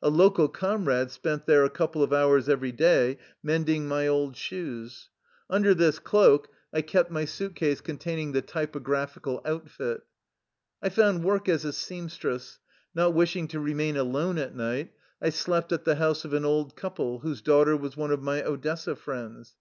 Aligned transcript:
A 0.00 0.08
local 0.08 0.46
comrade 0.46 1.10
spent 1.10 1.46
there 1.46 1.64
a 1.64 1.68
couple 1.68 2.00
of 2.00 2.12
hours 2.12 2.48
every 2.48 2.70
day 2.70 3.18
mending 3.42 3.88
my 3.88 4.06
old 4.06 4.36
shoes. 4.36 5.08
Under 5.50 5.74
this 5.74 5.98
cloak 5.98 6.46
I 6.72 6.80
kept 6.80 7.08
55 7.08 7.08
THE 7.08 7.14
LIFE 7.14 7.14
STORY 7.16 7.16
OF 7.16 7.16
A 7.16 7.18
RUSSIAN 7.18 7.20
EXILE 7.20 7.20
my 7.20 7.24
suit 7.24 7.56
case 7.56 7.80
containing 7.84 8.32
the 8.32 8.42
typographic 8.42 9.22
outfit. 9.44 10.00
I 10.80 10.88
found 10.90 11.24
work 11.24 11.48
as 11.48 11.64
a 11.64 11.72
seamstress. 11.72 12.60
Not 12.94 13.14
wishing 13.14 13.48
to 13.48 13.58
remain 13.58 13.96
alone 13.96 14.38
at 14.38 14.54
night, 14.54 14.92
I 15.20 15.30
slept 15.30 15.72
at 15.72 15.84
the 15.84 15.96
house 15.96 16.24
of 16.24 16.32
an 16.34 16.44
old 16.44 16.76
couple 16.76 17.18
whose 17.18 17.42
daughter 17.42 17.76
was 17.76 17.96
one 17.96 18.12
of 18.12 18.22
my 18.22 18.44
Odessa 18.44 18.94
friends. 18.94 19.56